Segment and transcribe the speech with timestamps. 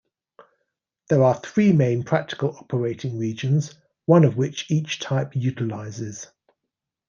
[1.09, 3.75] There are three main practical operating regions,
[4.07, 6.25] one of which each type utilises.